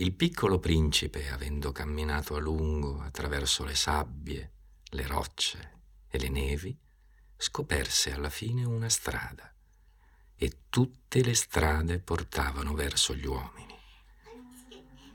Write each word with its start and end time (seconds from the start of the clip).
Il 0.00 0.12
piccolo 0.12 0.60
principe, 0.60 1.28
avendo 1.28 1.72
camminato 1.72 2.36
a 2.36 2.38
lungo 2.38 3.00
attraverso 3.00 3.64
le 3.64 3.74
sabbie, 3.74 4.52
le 4.90 5.06
rocce 5.08 5.80
e 6.08 6.20
le 6.20 6.28
nevi, 6.28 6.78
scoperse 7.36 8.12
alla 8.12 8.30
fine 8.30 8.62
una 8.62 8.88
strada 8.88 9.52
e 10.36 10.52
tutte 10.68 11.20
le 11.20 11.34
strade 11.34 11.98
portavano 11.98 12.74
verso 12.74 13.12
gli 13.12 13.26
uomini. 13.26 13.76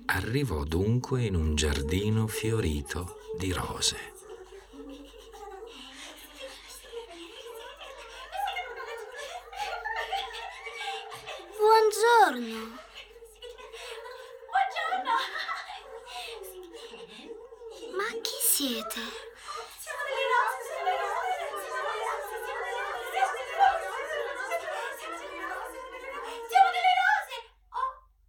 Arrivò 0.07 0.65
dunque 0.65 1.23
in 1.23 1.35
un 1.35 1.55
giardino 1.55 2.27
fiorito 2.27 3.19
di 3.39 3.53
rose. 3.53 3.97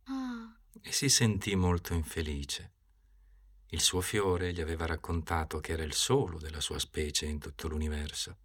Ah, 0.06 0.56
e 0.83 0.91
si 0.91 1.09
sentì 1.09 1.55
molto 1.55 1.95
infelice. 1.95 2.73
Il 3.69 3.80
suo 3.80 4.01
fiore 4.01 4.52
gli 4.52 4.61
aveva 4.61 4.87
raccontato 4.87 5.61
che 5.61 5.70
era 5.70 5.84
il 5.84 5.95
solo 5.95 6.39
della 6.39 6.61
sua 6.61 6.80
specie 6.80 7.27
in 7.27 7.39
tutto 7.39 7.69
l'universo. 7.69 8.39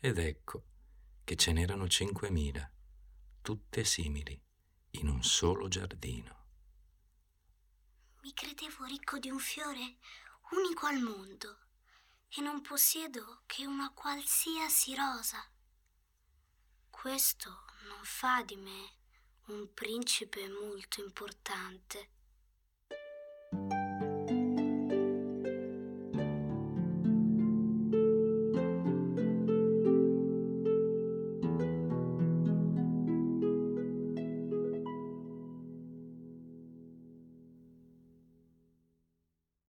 Ed 0.00 0.18
ecco 0.18 0.64
che 1.22 1.36
ce 1.36 1.52
n'erano 1.52 1.86
cinquemila, 1.86 2.68
tutte 3.40 3.84
simili, 3.84 4.36
in 4.90 5.08
un 5.08 5.22
solo 5.22 5.68
giardino. 5.68 6.42
mi 8.24 8.32
credevo 8.32 8.84
ricco 8.86 9.18
di 9.18 9.28
un 9.28 9.38
fiore 9.38 9.98
unico 10.50 10.86
al 10.86 11.00
mondo 11.00 11.58
e 12.28 12.40
non 12.40 12.60
possiedo 12.60 13.42
che 13.46 13.66
una 13.66 13.90
qualsiasi 13.92 14.94
rosa. 14.94 15.44
Questo 16.90 17.64
non 17.86 18.02
fa 18.02 18.42
di 18.42 18.56
me 18.56 18.92
un 19.46 19.72
principe 19.72 20.48
molto 20.48 21.00
importante. 21.00 22.13